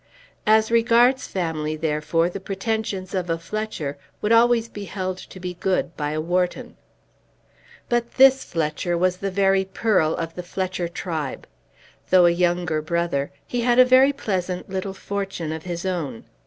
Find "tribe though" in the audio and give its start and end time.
10.87-12.25